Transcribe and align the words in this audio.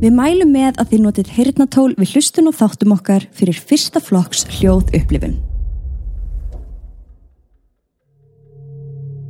Við 0.00 0.14
mælum 0.16 0.48
með 0.48 0.78
að 0.80 0.92
þið 0.94 1.00
notið 1.04 1.30
heyrnatól 1.36 1.90
við 1.98 2.12
hlustun 2.14 2.48
og 2.48 2.54
þáttum 2.56 2.94
okkar 2.94 3.26
fyrir 3.36 3.58
fyrsta 3.68 4.00
flokks 4.00 4.46
hljóð 4.48 4.94
upplifun. 4.96 5.34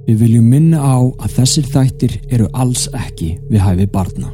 Við 0.06 0.22
viljum 0.22 0.46
minna 0.46 0.79
á 0.79 0.98
að 1.03 1.35
þessir 1.41 1.67
þættir 1.75 2.14
eru 2.30 2.46
alls 2.54 2.87
ekki 2.95 3.33
við 3.51 3.64
hæfi 3.67 3.88
barna. 3.91 4.30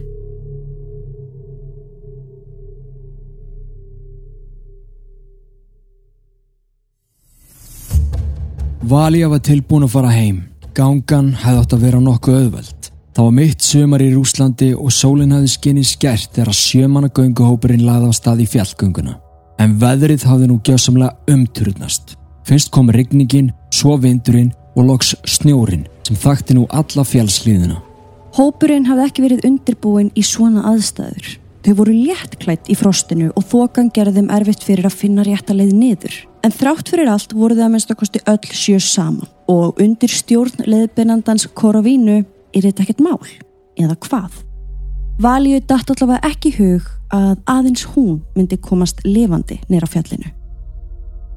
Valja 8.85 9.33
var 9.33 9.41
tilbúin 9.41 9.89
að 9.89 9.95
fara 9.97 10.13
heim. 10.13 10.45
Gangan 10.77 11.33
hefði 11.33 11.63
átt 11.65 11.73
að 11.75 11.89
vera 11.89 12.05
nokkuð 12.05 12.43
auðveld. 12.43 12.76
Það 13.17 13.25
var 13.25 13.33
mitt 13.33 13.63
sömar 13.65 14.03
í 14.05 14.11
Rúslandi 14.13 14.67
og 14.77 14.91
sólinn 14.93 15.31
hefði 15.33 15.49
skinnið 15.49 15.87
skert 15.89 16.35
þegar 16.37 16.57
sjömanna 16.59 17.09
gönguhópurinn 17.17 17.87
laði 17.87 18.11
á 18.11 18.13
stað 18.13 18.43
í 18.45 18.49
fjallgönguna. 18.53 19.15
En 19.57 19.79
veðrið 19.81 20.27
hafði 20.29 20.49
nú 20.51 20.59
gjössamlega 20.61 21.33
umturðnast. 21.33 22.13
Fyrst 22.45 22.69
kom 22.75 22.93
rigningin, 22.93 23.49
svo 23.73 23.97
vindurinn 24.03 24.53
og 24.77 24.91
loks 24.91 25.15
snjórin 25.25 25.87
sem 26.05 26.21
þakti 26.27 26.59
nú 26.59 26.67
alla 26.69 27.07
fjallslíðina. 27.09 27.81
Hópurinn 28.37 28.85
hafði 28.91 29.09
ekki 29.09 29.25
verið 29.25 29.49
undirbúin 29.49 30.13
í 30.13 30.29
svona 30.35 30.69
aðstæður. 30.75 31.39
Þau 31.65 31.73
voru 31.81 31.97
léttklætt 31.97 32.69
í 32.69 32.77
frostinu 32.77 33.33
og 33.33 33.49
þokan 33.49 33.89
gerðum 33.97 34.29
erfitt 34.29 34.61
fyrir 34.61 34.93
að 34.93 35.01
finna 35.01 35.25
rétta 35.25 35.57
leið 35.57 35.73
niður. 35.73 36.21
En 36.45 36.53
þrátt 36.53 36.93
fyrir 36.93 37.09
allt 37.09 37.33
voru 37.33 37.57
það 37.57 37.71
að 37.71 37.77
minnst 37.79 37.97
að 37.97 38.03
kosti 38.05 38.27
öll 38.29 38.53
sjö 38.53 38.77
saman 38.77 39.37
og 39.49 39.81
undir 39.81 40.13
stjórn 40.13 40.67
leðbennandans 40.69 41.49
Korovínu 41.57 42.27
er 42.57 42.71
þetta 42.71 42.87
ekkert 42.87 43.05
mál. 43.05 43.21
Eða 43.77 43.97
hvað? 44.07 44.43
Valíu 45.23 45.61
dætt 45.61 45.93
allavega 45.93 46.29
ekki 46.29 46.53
hug 46.59 46.89
að 47.15 47.37
aðeins 47.49 47.87
hún 47.95 48.19
myndi 48.37 48.59
komast 48.61 49.01
levandi 49.07 49.61
nýra 49.71 49.89
fjallinu. 49.89 50.33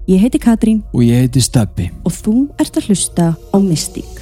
Ég 0.10 0.24
heiti 0.24 0.40
Katrín 0.42 0.82
Og 0.94 1.04
ég 1.06 1.28
heiti 1.28 1.42
Steppi. 1.42 1.92
og 2.04 2.12
þú 2.12 2.34
ert 2.60 2.80
að 2.80 2.90
hlusta 2.90 3.36
á 3.38 3.58
Mystík. 3.62 4.19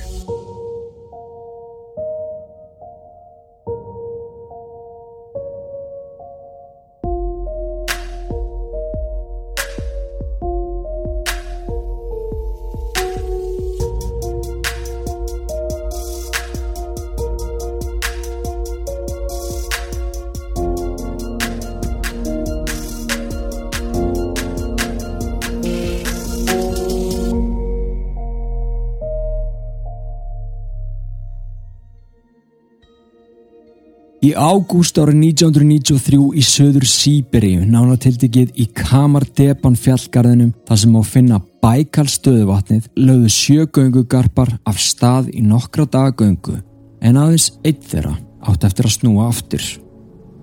Í 34.27 34.33
ágúst 34.35 34.97
árið 34.99 35.21
1993 35.21 36.17
í 36.35 36.41
söður 36.43 36.83
Sýberíu, 36.89 37.61
nánatildikið 37.69 38.57
í 38.59 38.65
Kamardepan 38.75 39.77
fjallgarðinum 39.79 40.49
þar 40.67 40.79
sem 40.81 40.95
á 40.99 41.01
finna 41.07 41.37
Bækal 41.63 42.07
stöðuvatnið, 42.11 42.89
lögðu 42.97 43.29
sjögöngugarpar 43.31 44.51
af 44.67 44.81
stað 44.83 45.29
í 45.31 45.43
nokkra 45.45 45.85
dagöngu 45.93 46.57
en 46.99 47.19
aðeins 47.21 47.53
eitt 47.63 47.85
þeirra 47.87 48.17
átt 48.49 48.65
eftir 48.67 48.89
að 48.89 48.95
snúa 48.97 49.27
aftur. 49.29 49.67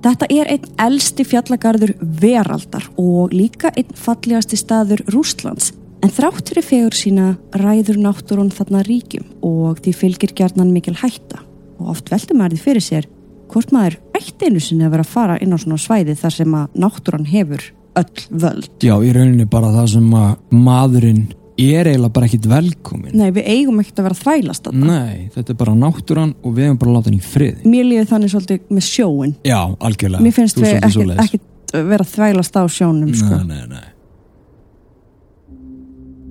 Þetta 0.07 0.29
er 0.33 0.53
einn 0.55 0.71
elsti 0.87 1.27
fjallagarður 1.29 1.97
veraldar 2.23 2.87
og 3.01 3.35
líka 3.37 3.73
einn 3.75 3.93
fallegasti 3.99 4.61
staður 4.61 5.03
Rústlands. 5.13 5.75
En 6.01 6.13
þrátt 6.13 6.53
fyrir 6.53 6.69
fegur 6.71 6.97
sína 6.97 7.35
ræður 7.53 8.01
náttúrun 8.07 8.53
þarna 8.55 8.85
ríkjum 8.87 9.29
og 9.45 9.85
því 9.85 9.95
fylgir 9.99 10.33
gjarnan 10.37 10.73
mikil 10.73 10.97
hætta. 11.03 11.43
Og 11.81 11.97
oft 11.97 12.13
veldur 12.13 12.39
maður 12.39 12.57
því 12.57 12.65
fyrir 12.65 12.87
sér 12.87 13.11
hvort 13.53 13.73
maður 13.75 13.99
ætti 14.17 14.51
einu 14.51 14.61
sinni 14.63 14.87
að 14.87 14.97
vera 14.97 15.07
að 15.07 15.15
fara 15.15 15.39
inn 15.43 15.55
á 15.55 15.59
svona 15.61 15.81
svæði 15.81 16.17
þar 16.19 16.37
sem 16.39 16.59
að 16.59 16.83
náttúran 16.85 17.27
hefur 17.29 17.65
öll 17.95 18.27
völd. 18.31 18.69
Já, 18.83 18.95
í 18.99 19.15
rauninni 19.15 19.47
bara 19.51 19.73
það 19.75 19.89
sem 19.95 20.13
að 20.19 20.31
maðurinn 20.55 21.25
er 21.61 21.87
eiginlega 21.87 22.15
bara 22.17 22.29
ekkit 22.29 22.49
velkomin. 22.51 23.15
Nei, 23.15 23.29
við 23.35 23.49
eigum 23.53 23.81
ekkert 23.83 24.01
að 24.01 24.09
vera 24.09 24.21
þvælast 24.21 24.69
þarna. 24.69 24.99
Nei, 24.99 25.31
þetta 25.35 25.55
er 25.55 25.59
bara 25.61 25.75
náttúran 25.79 26.35
og 26.43 26.57
við 26.57 26.69
hefum 26.69 26.81
bara 26.83 26.91
að 26.91 26.99
láta 26.99 27.11
hann 27.11 27.19
í 27.19 27.25
friði. 27.35 27.71
Mér 27.71 27.89
líður 27.91 28.11
þannig 28.11 28.35
svolítið 28.35 28.75
með 28.75 28.87
sjóin. 28.89 29.35
Já, 29.47 29.59
algjörlega. 29.79 30.27
Mér 30.27 30.35
finnst 30.35 30.59
við 30.59 30.79
svoleiðis. 30.97 31.25
ekkert 31.29 31.77
vera 31.95 32.07
þvælast 32.07 32.59
á 32.59 32.63
sjónum, 32.71 33.15
sko. 33.15 33.39
Nei, 33.45 33.55
nei, 33.55 33.67
nei. 33.71 33.91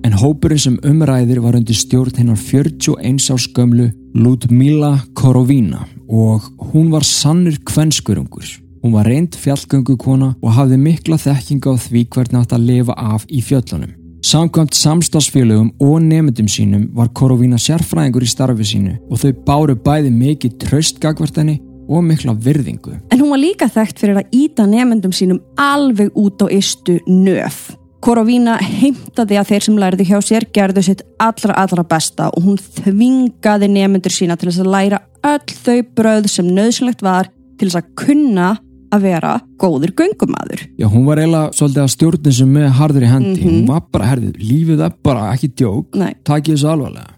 En 0.04 0.12
hópurinn 0.20 0.60
sem 0.60 0.76
umræðir 0.84 1.40
var 1.40 1.56
undir 1.56 1.76
stjórn 1.78 2.18
hennar 2.20 2.36
41 2.36 3.30
árs 3.32 3.46
gömlu 3.56 3.88
Ludmila 4.12 4.98
Korovína 5.16 5.86
og 6.08 6.46
hún 6.72 6.92
var 6.92 7.04
sannur 7.06 7.56
kvenskurungur. 7.66 8.44
Hún 8.84 8.92
var 8.92 9.06
reynd 9.08 9.36
fjallgöngukona 9.40 10.34
og 10.42 10.56
hafði 10.56 10.76
mikla 10.76 11.16
þekkinga 11.16 11.72
á 11.72 11.76
því 11.80 12.06
hvernig 12.12 12.40
átt 12.42 12.52
að 12.52 12.66
lifa 12.68 12.96
af 13.00 13.24
í 13.32 13.40
fjöllunum. 13.40 13.94
Samkvæmt 14.24 14.76
samstagsfélögum 14.76 15.70
og 15.80 16.02
nefndum 16.02 16.48
sínum 16.48 16.88
var 16.96 17.10
Korovína 17.12 17.58
sérfræðingur 17.60 18.24
í 18.24 18.28
starfi 18.28 18.64
sínu 18.64 18.94
og 19.12 19.20
þau 19.20 19.32
báru 19.44 19.76
bæði 19.76 20.12
mikið 20.12 20.58
tröstgagvart 20.64 21.40
henni 21.40 21.58
og 21.88 22.04
mikla 22.04 22.32
virðingu. 22.32 22.96
En 23.12 23.20
hún 23.20 23.32
var 23.34 23.42
líka 23.42 23.68
þekkt 23.68 24.00
fyrir 24.00 24.20
að 24.20 24.36
íta 24.36 24.64
nefendum 24.68 25.12
sínum 25.12 25.40
alveg 25.60 26.12
út 26.16 26.40
á 26.40 26.48
istu 26.48 26.98
nöf. 27.08 27.74
Korovína 28.04 28.58
heimtaði 28.60 29.38
að 29.40 29.50
þeir 29.52 29.64
sem 29.64 29.76
læriði 29.80 30.08
hjá 30.10 30.18
sér 30.24 30.44
gerðu 30.52 30.82
sitt 30.84 31.04
allra 31.20 31.56
allra 31.60 31.84
besta 31.88 32.28
og 32.36 32.44
hún 32.44 32.58
þvingaði 32.60 33.70
nefendur 33.72 34.12
sína 34.12 34.36
til 34.36 34.50
þess 34.50 34.64
að 34.64 34.72
læra 34.74 35.00
öll 35.24 35.56
þau 35.64 35.80
bröð 35.96 36.28
sem 36.30 36.46
nöðsynlegt 36.48 37.02
var 37.04 37.30
til 37.58 37.68
þess 37.68 37.80
að 37.80 37.90
kunna 37.98 38.52
að 38.94 39.06
vera 39.08 39.32
góður 39.58 39.94
göngumadur. 39.98 40.62
Já, 40.78 40.86
hún 40.90 41.06
var 41.08 41.18
eiginlega 41.18 41.50
svolítið 41.56 41.82
að 41.82 41.92
stjórnin 41.94 42.36
sem 42.38 42.54
með 42.54 42.70
harður 42.78 43.06
í 43.06 43.10
hendi. 43.10 43.34
Mhm. 43.40 43.50
Hún 43.50 43.66
var 43.68 43.82
bara, 43.90 44.10
herðið, 44.12 44.38
lífið 44.38 44.84
er 44.86 44.96
bara 45.02 45.32
ekki 45.34 45.50
djók. 45.54 45.90
Takið 46.24 46.54
þessu 46.54 46.70
alvarlega. 46.70 47.10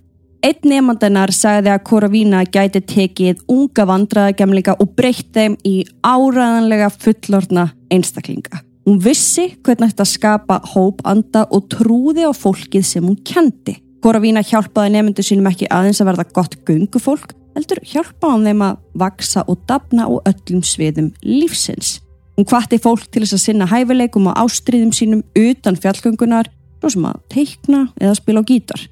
Einn 0.47 0.69
nefndannar 0.71 1.33
sagði 1.34 1.72
að 1.72 1.83
Korovína 1.89 2.44
gæti 2.44 2.81
tekið 2.81 3.41
unga 3.50 3.87
vandræðagemlinga 3.89 4.77
og 4.78 4.93
breytt 4.94 5.33
þeim 5.34 5.56
í 5.65 5.84
áræðanlega 6.05 6.91
fullorna 6.93 7.73
einstaklinga. 7.91 8.61
Hún 8.87 9.00
vissi 9.03 9.56
hvernig 9.67 9.91
þetta 9.91 10.06
skapa 10.06 10.61
hóp 10.75 11.00
anda 11.05 11.47
og 11.50 11.67
trúði 11.73 12.23
á 12.23 12.31
fólkið 12.31 12.84
sem 12.87 13.03
hún 13.03 13.19
kendi. 13.27 13.81
Korovína 14.05 14.44
hjálpaði 14.47 14.93
nefndu 14.94 15.25
sínum 15.27 15.49
ekki 15.50 15.67
aðeins 15.67 15.99
að 16.00 16.12
verða 16.12 16.28
gott 16.37 16.55
gungufólk, 16.69 17.33
heldur 17.56 17.81
hjálpaði 17.83 18.33
hann 18.33 18.49
þeim 18.50 18.65
að 18.67 18.83
vaksa 19.03 19.44
og 19.49 19.62
dafna 19.69 20.09
á 20.09 20.12
öllum 20.28 20.62
sviðum 20.67 21.12
lífsins. 21.25 22.00
Hún 22.37 22.49
hvatti 22.50 22.78
fólk 22.83 23.06
til 23.09 23.22
þess 23.25 23.39
að 23.39 23.44
sinna 23.47 23.69
hæfileikum 23.71 24.28
og 24.28 24.37
ástriðum 24.43 24.93
sínum 24.93 25.22
utan 25.41 25.78
fjallgöngunar, 25.81 26.50
svo 26.81 26.93
sem 26.93 27.06
að 27.09 27.22
teikna 27.33 27.87
eða 27.97 28.17
spila 28.19 28.43
á 28.44 28.49
gítar. 28.49 28.83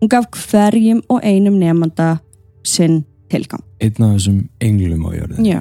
Hún 0.00 0.12
gaf 0.12 0.28
hverjum 0.48 1.02
og 1.12 1.24
einum 1.24 1.58
nefnda 1.60 2.16
sinn 2.64 3.02
tilgang. 3.32 3.64
Einn 3.80 4.06
af 4.06 4.14
þessum 4.16 4.38
englum 4.64 5.08
á 5.08 5.10
jörðu. 5.12 5.44
Já. 5.44 5.60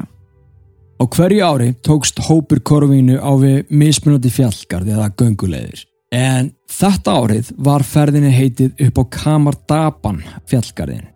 Á 0.96 1.04
hverju 1.12 1.44
ári 1.44 1.74
tókst 1.84 2.22
hópur 2.24 2.62
korvínu 2.64 3.20
á 3.20 3.32
við 3.36 3.66
mismunandi 3.68 4.32
fjallgarð 4.32 4.94
eða 4.96 5.10
göngulegðir. 5.20 5.84
En 6.16 6.54
þetta 6.72 7.18
árið 7.20 7.52
var 7.60 7.84
ferðinni 7.84 8.32
heitið 8.32 8.86
upp 8.88 9.02
á 9.02 9.04
Kamardaban 9.18 10.24
fjallgarðin. 10.48 11.10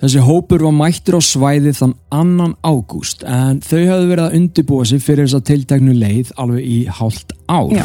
Þessi 0.00 0.20
hópur 0.24 0.62
var 0.64 0.72
mættur 0.72 1.18
á 1.18 1.22
svæði 1.22 1.74
þann 1.76 1.90
annan 2.16 2.54
ágúst 2.64 3.20
en 3.28 3.58
þau 3.60 3.82
hafðu 3.84 4.06
verið 4.08 4.22
að 4.24 4.36
undirbúa 4.38 4.86
sig 4.88 5.02
fyrir 5.04 5.26
þessa 5.26 5.44
tilteknu 5.50 5.92
leið 5.92 6.30
alveg 6.40 6.64
í 6.64 6.78
hálft 6.88 7.34
ár. 7.44 7.74
Já. 7.76 7.84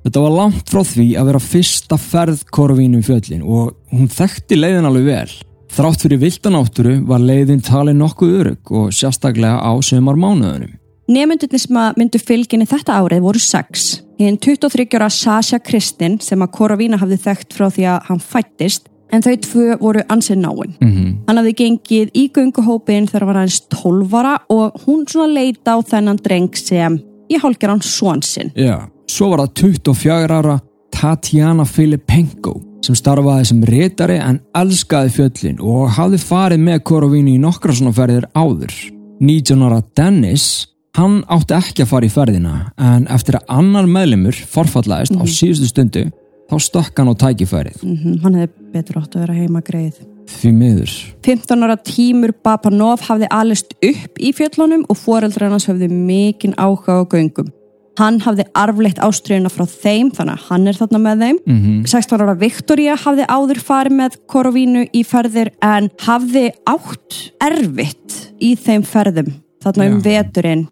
Þetta 0.00 0.22
var 0.24 0.32
langt 0.38 0.72
frá 0.72 0.80
því 0.88 1.06
að 1.20 1.28
vera 1.28 1.42
fyrsta 1.44 1.98
ferð 2.00 2.46
korvínu 2.56 3.02
fjöllin 3.04 3.44
og 3.44 3.74
hún 3.92 4.08
þekkti 4.08 4.56
leiðin 4.56 4.88
alveg 4.88 5.08
vel. 5.10 5.34
Þrátt 5.70 6.06
fyrir 6.06 6.22
vildanátturu 6.24 6.94
var 7.06 7.20
leiðin 7.20 7.60
talið 7.62 7.98
nokkuð 8.00 8.36
örug 8.40 8.72
og 8.80 8.94
sérstaklega 8.96 9.60
á 9.60 9.72
sömar 9.84 10.16
mánuðunum. 10.16 10.78
Nefndurnir 11.10 11.60
sem 11.60 11.76
að 11.76 12.00
myndu 12.00 12.20
fylginni 12.22 12.68
þetta 12.70 12.96
árið 13.02 13.26
voru 13.26 13.42
sex. 13.42 14.00
Hinn 14.20 14.40
23 14.40 14.88
ára 14.96 15.10
Sasha 15.12 15.60
Kristin 15.60 16.16
sem 16.24 16.40
að 16.40 16.54
Korovína 16.56 16.98
hafði 17.00 17.20
þekkt 17.20 17.56
frá 17.56 17.68
því 17.68 17.86
að 17.92 18.08
hann 18.08 18.24
fættist 18.24 18.89
en 19.12 19.24
þau 19.24 19.34
tvö 19.46 19.76
voru 19.80 20.02
ansið 20.08 20.40
náinn. 20.40 20.74
Mm 20.80 20.90
-hmm. 20.90 21.12
Hann 21.26 21.36
hafði 21.40 21.54
gengið 21.62 22.10
í 22.14 22.24
gönguhópin 22.34 23.06
þegar 23.08 23.20
hann 23.20 23.32
var 23.32 23.40
aðeins 23.42 23.60
12 23.68 24.14
ára 24.14 24.38
og 24.48 24.80
hún 24.86 25.04
svona 25.08 25.32
leita 25.32 25.76
á 25.76 25.78
þennan 25.82 26.22
dreng 26.22 26.56
sem 26.56 27.00
ég 27.30 27.42
hálkir 27.42 27.68
hann 27.68 27.82
svon 27.82 28.22
sinn. 28.22 28.50
Já, 28.56 28.88
svo 29.08 29.30
var 29.30 29.38
það 29.40 29.54
24 29.54 30.38
ára 30.38 30.60
Tatjana 30.90 31.64
Filipenko 31.64 32.60
sem 32.82 32.94
starfaði 32.94 33.44
sem 33.44 33.62
reytari 33.62 34.18
en 34.18 34.40
elskaði 34.54 35.10
fjöllin 35.10 35.60
og 35.60 35.90
hafði 35.90 36.18
farið 36.18 36.58
með 36.58 36.82
Korovínu 36.82 37.34
í 37.34 37.38
nokkra 37.38 37.72
svona 37.72 37.92
ferðir 37.92 38.26
áður. 38.34 38.72
19 39.20 39.62
ára 39.62 39.82
Dennis 39.96 40.70
Hann 40.98 41.20
átti 41.30 41.54
ekki 41.54 41.84
að 41.84 41.90
fara 41.92 42.06
í 42.08 42.10
ferðina 42.10 42.54
en 42.82 43.04
eftir 43.14 43.38
að 43.38 43.52
annar 43.60 43.86
meðlimur 43.86 44.34
forfallaðist 44.50 45.14
á 45.14 45.22
síðustu 45.22 45.68
stundu 45.70 46.02
þá 46.50 46.56
stökk 46.66 46.98
hann 47.00 47.12
á 47.12 47.14
tækifærið. 47.24 47.84
Mm 47.86 48.18
Hann 48.24 48.40
hefði 48.40 48.72
betur 48.74 48.98
átt 49.00 49.14
að 49.14 49.24
vera 49.24 49.38
heima 49.38 49.62
greið. 49.64 50.02
Því 50.30 50.50
miður. 50.54 50.96
15 51.26 51.64
ára 51.66 51.76
tímur 51.86 52.34
Bapanov 52.44 53.06
hafði 53.06 53.30
alist 53.34 53.72
upp 53.82 54.20
í 54.20 54.34
fjöllunum 54.36 54.84
og 54.90 54.98
foreldrar 54.98 55.50
hans 55.50 55.66
höfðu 55.70 55.90
mikinn 55.90 56.54
áhuga 56.58 57.00
á 57.02 57.04
göngum. 57.10 57.50
Hann 57.98 58.20
hafði 58.22 58.46
arfleitt 58.56 59.00
ástriðuna 59.02 59.50
frá 59.52 59.66
þeim 59.66 60.12
þannig 60.14 60.38
að 60.38 60.46
hann 60.48 60.70
er 60.70 60.78
þarna 60.78 61.00
með 61.04 61.24
þeim. 61.24 61.40
Mm 61.50 61.86
16 61.90 62.24
ára 62.24 62.36
Viktoria 62.38 62.96
hafði 62.98 63.26
áður 63.28 63.62
farið 63.66 63.96
með 63.98 64.18
Korovínu 64.30 64.86
í 64.94 65.04
ferðir 65.06 65.52
en 65.64 65.90
hafði 66.06 66.50
átt 66.70 67.22
erfitt 67.42 68.20
í 68.40 68.54
þeim 68.56 68.86
ferðum 68.86 69.32
þarna 69.60 69.90
um 69.90 69.98
Já. 69.98 70.04
veturinn 70.06 70.68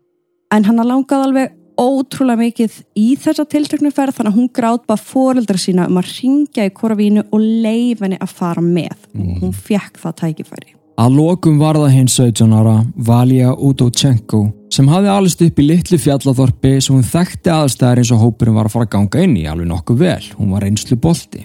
en 0.54 0.64
hann 0.64 0.80
langaði 0.80 1.26
alveg 1.26 1.57
ótrúlega 1.78 2.42
mikið 2.42 2.80
í 2.98 3.12
þessa 3.20 3.46
tiltöknu 3.48 3.92
ferð 3.94 4.18
þannig 4.18 4.32
að 4.32 4.40
hún 4.40 4.50
grátt 4.58 4.86
bara 4.88 5.00
foreldra 5.00 5.60
sína 5.60 5.86
um 5.88 6.00
að 6.00 6.10
ringja 6.16 6.66
í 6.66 6.74
Korovínu 6.74 7.28
og 7.30 7.44
leif 7.44 8.02
henni 8.02 8.18
að 8.18 8.34
fara 8.40 8.64
með 8.64 8.96
og 9.14 9.44
hún 9.44 9.54
fekk 9.54 10.00
það 10.02 10.18
tækifæri. 10.22 10.74
Að 10.98 11.14
lokum 11.14 11.60
var 11.60 11.78
það 11.78 11.92
hinn 11.94 12.08
17 12.10 12.54
ára 12.58 12.78
Valja 13.06 13.52
Udochenko 13.54 14.40
sem 14.74 14.88
hafði 14.90 15.12
alist 15.12 15.44
upp 15.46 15.60
í 15.62 15.66
litlu 15.68 15.98
fjallaþorpi 16.02 16.72
sem 16.82 16.96
hún 16.96 17.06
þekkti 17.06 17.52
aðstæðar 17.54 18.02
eins 18.02 18.10
og 18.14 18.24
hópurinn 18.24 18.56
var 18.58 18.66
að 18.66 18.74
fara 18.74 18.88
að 18.88 18.92
ganga 18.96 19.22
inn 19.22 19.36
í 19.38 19.46
alveg 19.46 19.70
nokkuð 19.70 20.02
vel. 20.02 20.26
Hún 20.40 20.50
var 20.56 20.66
einslu 20.66 20.98
bolti. 20.98 21.44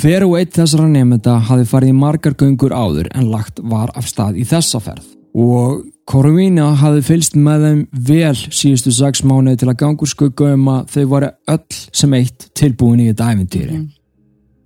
Hver 0.00 0.26
og 0.26 0.36
eitt 0.38 0.58
þessara 0.58 0.88
nefnda 0.90 1.38
hafði 1.46 1.70
farið 1.70 1.92
í 1.92 1.96
margar 2.00 2.36
göngur 2.38 2.74
áður 2.74 3.08
en 3.14 3.30
lagt 3.30 3.62
var 3.62 3.94
af 3.98 4.10
stað 4.10 4.42
í 4.42 4.46
þessa 4.50 4.82
ferð. 4.82 5.06
Og 5.38 5.86
Korvína 6.10 6.72
hafði 6.80 7.02
fylst 7.06 7.36
með 7.38 7.64
þeim 7.64 7.80
vel 8.08 8.34
síðustu 8.34 8.90
sex 8.90 9.20
mánuði 9.22 9.60
til 9.60 9.68
að 9.70 9.76
gangur 9.84 10.10
skugga 10.10 10.48
um 10.56 10.64
að 10.72 10.88
þau 10.90 11.04
varu 11.12 11.28
öll 11.54 11.76
sem 12.00 12.16
eitt 12.18 12.48
tilbúin 12.58 13.02
í 13.04 13.06
þetta 13.12 13.28
æfintýri. 13.30 13.78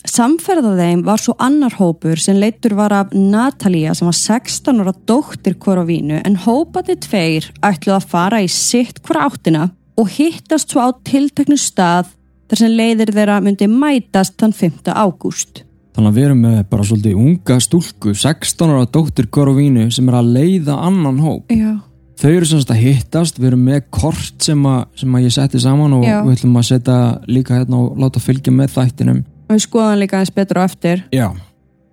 Samferða 0.08 0.73
þeim 0.79 1.02
var 1.05 1.20
svo 1.20 1.35
annar 1.44 1.76
hópur 1.76 2.20
sem 2.20 2.38
leittur 2.41 2.76
var 2.79 2.94
af 2.96 3.12
Natalia 3.12 3.93
sem 3.96 4.08
var 4.08 4.17
16 4.17 4.81
ára 4.81 4.94
dóttir 5.08 5.58
Korovínu 5.61 6.23
en 6.25 6.41
hópati 6.46 6.96
tveir 7.05 7.50
ætluð 7.61 7.99
að 7.99 8.08
fara 8.14 8.41
í 8.44 8.49
sitt 8.49 9.02
hvora 9.05 9.29
áttina 9.29 9.69
og 10.00 10.12
hittast 10.17 10.73
svo 10.73 10.88
á 10.88 10.96
tilteknu 11.05 11.61
stað 11.61 12.08
þar 12.49 12.62
sem 12.62 12.73
leiðir 12.73 13.12
þeirra 13.12 13.41
myndi 13.44 13.69
mætast 13.69 14.38
þann 14.41 14.56
5. 14.56 14.93
ágúst. 14.96 15.64
Þannig 15.94 16.11
að 16.11 16.17
við 16.19 16.25
erum 16.26 16.41
með 16.43 16.61
bara 16.73 16.85
svolítið 16.88 17.19
unga 17.23 17.56
stúlku, 17.62 18.14
16 18.19 18.73
ára 18.75 18.87
dóttir 18.91 19.29
Korovínu 19.31 19.87
sem 19.94 20.08
er 20.11 20.17
að 20.19 20.31
leiða 20.35 20.79
annan 20.88 21.20
hóp. 21.23 21.52
Já. 21.55 21.76
Þau 22.19 22.31
eru 22.31 22.49
semst 22.49 22.70
að 22.70 22.82
hittast, 22.82 23.38
við 23.38 23.52
erum 23.52 23.64
með 23.69 23.87
kort 23.94 24.43
sem 24.43 24.61
að, 24.70 24.85
sem 24.99 25.14
að 25.14 25.25
ég 25.26 25.35
setti 25.35 25.61
saman 25.62 25.94
og 25.96 26.05
Já. 26.06 26.20
við 26.26 26.37
ætlum 26.37 26.58
að 26.58 26.67
setja 26.69 26.99
líka 27.31 27.58
hérna 27.58 27.81
og 27.82 28.02
láta 28.02 28.23
fylgja 28.23 28.55
með 28.55 28.75
þættinum. 28.75 29.23
Við 29.50 29.62
skoðum 29.67 30.02
líka 30.02 30.20
eins 30.23 30.35
betur 30.35 30.62
á 30.62 30.67
eftir. 30.67 31.05
Já. 31.14 31.29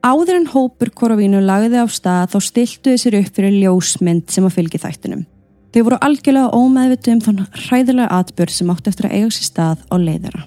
Áður 0.01 0.39
en 0.39 0.49
hópur 0.49 0.93
Korovínu 0.97 1.43
lagði 1.45 1.81
á 1.81 1.85
stað 1.93 2.33
þá 2.33 2.37
stiltu 2.47 2.95
þeir 2.95 3.01
sér 3.03 3.19
upp 3.21 3.37
fyrir 3.37 3.57
ljósmynd 3.59 4.33
sem 4.33 4.49
að 4.49 4.57
fylgi 4.57 4.81
þættinum. 4.81 5.23
Þeir 5.71 5.87
voru 5.87 6.01
algjörlega 6.01 6.57
ómeðvitu 6.57 7.13
um 7.13 7.23
þann 7.27 7.45
hræðilega 7.67 8.09
atbyrð 8.17 8.57
sem 8.57 8.73
átti 8.73 8.91
eftir 8.91 9.07
að 9.07 9.17
eiga 9.19 9.31
sér 9.37 9.49
stað 9.51 9.85
á 9.93 9.95
leiðara. 10.01 10.45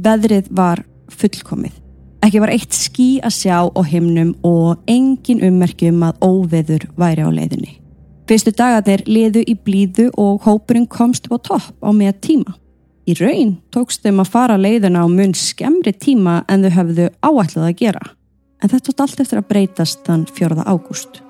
Veðrið 0.00 0.48
var 0.56 0.86
fullkomið. 1.12 1.83
Ekki 2.24 2.40
var 2.40 2.54
eitt 2.54 2.72
ský 2.72 3.06
að 3.20 3.34
sjá 3.36 3.56
á 3.68 3.80
himnum 3.84 4.30
og 4.48 4.78
engin 4.88 5.42
ummerkjum 5.44 5.98
að 6.06 6.22
óveður 6.24 6.86
væri 6.96 7.20
á 7.20 7.28
leiðinni. 7.28 7.74
Fyrstu 8.24 8.54
dagarnir 8.56 9.02
liðu 9.04 9.42
í 9.44 9.52
blíðu 9.60 10.06
og 10.16 10.46
hópurinn 10.46 10.86
komst 10.88 11.28
upp 11.28 11.36
á 11.36 11.38
topp 11.50 11.84
á 11.84 11.92
með 11.92 12.14
tíma. 12.24 12.54
Í 13.04 13.12
raun 13.18 13.58
tókst 13.68 14.00
þeim 14.00 14.22
að 14.22 14.30
fara 14.32 14.56
leiðina 14.56 15.02
á 15.04 15.06
mun 15.12 15.34
skemmri 15.36 15.92
tíma 15.92 16.38
en 16.48 16.64
þau 16.64 16.72
höfðu 16.78 17.10
áætlað 17.20 17.66
að 17.68 17.76
gera. 17.82 18.06
En 18.62 18.72
þetta 18.72 18.86
tótt 18.88 19.04
allt 19.04 19.20
eftir 19.20 19.42
að 19.42 19.48
breytast 19.50 20.08
þann 20.08 20.24
4. 20.32 20.64
ágúst. 20.64 21.20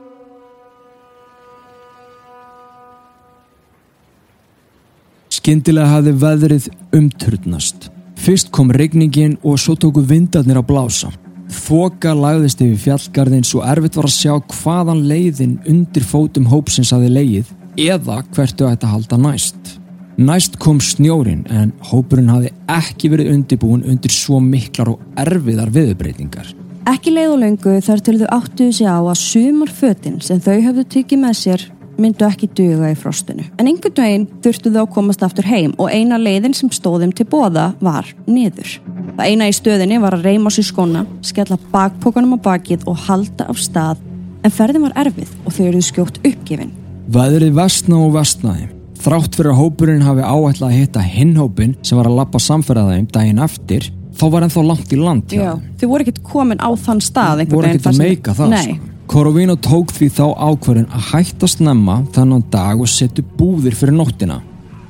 Skyndilega 5.34 5.90
hafði 5.90 6.14
veðrið 6.22 6.70
umturnast. 6.94 7.90
Fyrst 8.24 8.48
kom 8.56 8.70
regningin 8.72 9.34
og 9.44 9.58
svo 9.60 9.74
tóku 9.76 10.00
vindarnir 10.08 10.56
að 10.56 10.70
blása. 10.70 11.10
Þoka 11.52 12.14
lagðist 12.16 12.62
yfir 12.64 12.78
fjallgarðin 12.80 13.44
svo 13.44 13.60
erfitt 13.68 13.98
var 13.98 14.08
að 14.08 14.14
sjá 14.14 14.32
hvaðan 14.48 15.02
leiðin 15.10 15.58
undir 15.68 16.06
fótum 16.08 16.46
hópsins 16.48 16.94
hafi 16.96 17.10
leið 17.12 17.50
eða 17.84 18.22
hvertu 18.32 18.64
að 18.64 18.86
halda 18.88 19.18
næst. 19.20 19.74
Næst 20.16 20.56
kom 20.62 20.80
snjórin 20.80 21.44
en 21.52 21.74
hópurinn 21.90 22.32
hafi 22.32 22.54
ekki 22.72 23.12
verið 23.12 23.34
undirbúin 23.34 23.84
undir 23.92 24.14
svo 24.14 24.40
miklar 24.40 24.94
og 24.94 25.04
erfiðar 25.20 25.74
viðbreytingar. 25.74 26.54
Ekki 26.88 27.12
leið 27.12 27.34
og 27.34 27.42
löngu 27.44 27.76
þar 27.84 28.04
til 28.08 28.18
þau 28.22 28.28
áttuðu 28.38 28.72
sig 28.78 28.88
á 28.88 29.04
að 29.04 29.20
sumar 29.20 29.76
fötin 29.82 30.16
sem 30.24 30.40
þau 30.40 30.62
höfðu 30.70 30.88
tikið 30.96 31.20
með 31.26 31.36
sér 31.42 31.68
myndu 32.00 32.26
ekki 32.26 32.48
duga 32.56 32.90
í 32.92 32.96
frostinu. 32.98 33.44
En 33.58 33.68
einhvern 33.70 33.96
veginn 33.96 34.26
þurftu 34.44 34.72
þau 34.74 34.82
að 34.84 34.92
komast 34.96 35.22
aftur 35.26 35.46
heim 35.48 35.74
og 35.78 35.90
eina 35.92 36.18
leiðin 36.18 36.54
sem 36.56 36.70
stóðum 36.74 37.12
til 37.14 37.26
bóða 37.30 37.72
var 37.84 38.08
niður. 38.26 38.78
Það 39.16 39.26
eina 39.30 39.48
í 39.50 39.54
stöðinni 39.54 40.00
var 40.02 40.16
að 40.16 40.24
reyma 40.28 40.50
sér 40.50 40.66
skóna, 40.68 41.04
skella 41.22 41.58
bakpókanum 41.72 42.34
á 42.34 42.38
bakið 42.48 42.86
og 42.90 42.96
halda 43.06 43.46
af 43.48 43.60
stað 43.62 44.00
en 44.44 44.52
ferðin 44.52 44.86
var 44.88 44.96
erfið 45.06 45.30
og 45.46 45.52
þau 45.56 45.66
eruðu 45.68 45.86
skjótt 45.88 46.18
uppgefin. 46.24 46.72
Veðrið 47.14 47.52
vestna 47.58 48.00
og 48.04 48.14
vestnaði. 48.16 48.70
Þrátt 49.04 49.36
fyrir 49.36 49.52
að 49.52 49.58
hópurinn 49.60 50.02
hafi 50.06 50.22
áætlað 50.24 50.70
að 50.70 50.78
hitta 50.78 51.02
hinnhópin 51.04 51.74
sem 51.84 51.98
var 51.98 52.08
að 52.08 52.18
lappa 52.22 52.40
samferðaðum 52.40 53.06
daginn 53.12 53.42
eftir, 53.44 53.90
þá 54.16 54.24
var 54.32 54.46
ennþá 54.46 54.62
langt 54.64 54.92
í 54.94 54.98
land 55.00 55.28
hjá 55.28 55.50
þeim. 55.52 55.64
Þau 55.80 55.88
voru 55.90 56.06
ekkert 56.06 56.22
komin 56.24 56.62
á 56.64 56.70
þann 56.72 57.02
stað 57.04 57.42
einhvern 57.44 57.58
voru 57.58 57.68
veginn 57.68 57.80
ekkert 57.80 57.86
að 57.86 57.92
þar 57.92 57.98
sem- 57.98 58.08
meika 58.08 58.34
það 58.38 58.48
Nei. 58.54 58.62
sko. 58.64 58.93
Korovino 59.10 59.54
tók 59.60 59.92
því 59.94 60.08
þá 60.16 60.24
ákvörðin 60.32 60.88
að 60.88 61.08
hætta 61.12 61.48
snemma 61.50 62.00
þennan 62.14 62.44
dag 62.52 62.80
og 62.80 62.88
setja 62.90 63.24
búðir 63.36 63.76
fyrir 63.76 63.96
nóttina. 63.98 64.40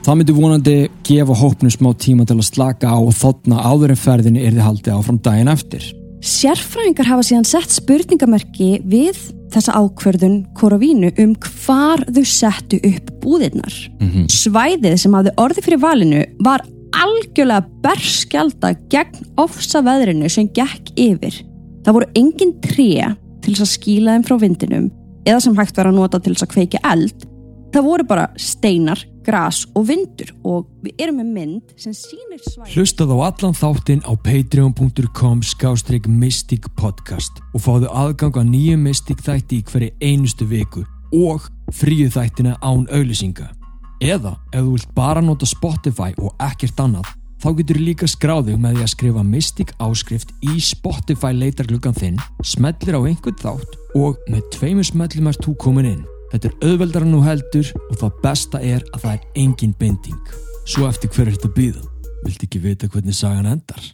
Það 0.04 0.18
myndi 0.20 0.36
vonandi 0.36 0.76
gefa 1.06 1.34
hópnum 1.40 1.72
smá 1.72 1.90
tíma 1.96 2.26
til 2.28 2.36
að 2.36 2.46
slaka 2.50 2.92
á 2.92 2.98
og 3.00 3.14
þotna 3.16 3.62
áður 3.64 3.94
en 3.94 4.00
ferðinni 4.00 4.44
yrði 4.44 4.64
haldið 4.64 4.96
áfram 4.98 5.20
daginn 5.24 5.50
eftir. 5.52 5.86
Sérfræðingar 6.24 7.08
hafa 7.08 7.24
síðan 7.26 7.48
sett 7.48 7.72
spurningamerki 7.72 8.78
við 8.88 9.18
þessa 9.52 9.74
ákverðun 9.80 10.38
Korovínu 10.56 11.10
um 11.20 11.34
hvar 11.40 12.04
þau 12.08 12.22
settu 12.28 12.78
upp 12.84 13.10
búðirnar. 13.24 13.74
Svæðið 14.32 14.96
sem 15.02 15.16
hafði 15.16 15.34
orðið 15.40 15.68
fyrir 15.68 15.82
valinu 15.82 16.22
var 16.44 16.64
algjörlega 16.94 17.66
berskjálta 17.84 18.72
gegn 18.92 19.26
ofsa 19.40 19.82
veðrinu 19.84 20.30
sem 20.32 20.48
gekk 20.54 20.94
yfir. 21.00 21.42
Það 21.84 21.96
voru 21.98 22.10
engin 22.16 22.56
tré 22.64 23.10
til 23.44 23.54
þess 23.54 23.64
að 23.66 23.72
skýla 23.74 24.16
þeim 24.16 24.26
frá 24.26 24.36
vindinum 24.40 24.90
eða 25.24 25.40
sem 25.44 25.56
hægt 25.58 25.78
var 25.78 25.90
að 25.90 25.98
nota 25.98 26.20
til 26.20 26.34
þess 26.34 26.46
að 26.46 26.52
kveikja 26.54 26.82
eld. 26.90 27.26
Það 27.74 27.86
voru 27.88 28.06
bara 28.06 28.26
steinar, 28.38 29.00
gras 29.26 29.64
og 29.74 29.88
vindur 29.88 30.30
og 30.46 30.68
við 30.84 31.00
erum 31.02 31.16
með 31.18 31.30
mynd 31.34 31.72
sem 31.80 31.94
sýnir 31.96 32.42
svæðið. 32.44 32.76
Hlustað 32.76 33.14
á 33.14 33.18
allan 33.26 33.56
þáttinn 33.58 34.04
á 34.06 34.12
patreon.com 34.14 35.42
skástrík 35.42 36.06
Mystic 36.06 36.68
Podcast 36.78 37.42
og 37.52 37.64
fáðu 37.64 37.90
aðgang 37.90 38.38
að 38.38 38.52
nýju 38.52 38.78
Mystic 38.84 39.24
þætti 39.26 39.58
í 39.58 39.66
hverju 39.72 39.90
einustu 40.04 40.46
viku 40.46 40.84
og 41.18 41.48
fríu 41.74 42.06
þættina 42.12 42.54
án 42.62 42.86
auðlýsinga. 42.92 43.50
Eða 44.04 44.36
ef 44.52 44.60
þú 44.60 44.70
vilt 44.76 44.94
bara 44.94 45.24
nota 45.24 45.48
Spotify 45.48 46.12
og 46.20 46.34
ekkert 46.42 46.78
annað 46.84 47.10
þá 47.44 47.50
getur 47.58 47.76
líka 47.82 48.06
skráðið 48.08 48.60
með 48.60 48.78
því 48.78 48.84
að 48.86 48.90
skrifa 48.94 49.22
Mystic 49.28 49.72
áskrift 49.84 50.30
í 50.48 50.54
Spotify 50.64 51.34
leitargluggan 51.36 51.96
þinn, 51.98 52.20
smellir 52.40 52.96
á 52.96 53.00
einhvern 53.04 53.36
þátt 53.42 53.74
og 54.00 54.22
með 54.32 54.46
tveimur 54.54 54.88
smellum 54.88 55.28
ert 55.28 55.44
þú 55.44 55.52
komin 55.60 55.90
inn. 55.90 56.06
Þetta 56.32 56.48
er 56.48 56.70
auðveldar 56.70 57.04
nú 57.06 57.20
heldur 57.26 57.68
og 57.90 57.98
það 58.00 58.16
besta 58.24 58.62
er 58.64 58.86
að 58.94 59.04
það 59.04 59.12
er 59.12 59.42
engin 59.44 59.76
binding. 59.76 60.32
Svo 60.64 60.88
eftir 60.88 61.12
hver 61.12 61.28
er 61.28 61.36
þetta 61.36 61.52
býða? 61.58 61.84
Viltu 62.24 62.48
ekki 62.48 62.64
vita 62.64 62.88
hvernig 62.88 63.18
sagan 63.18 63.52
endar? 63.52 63.92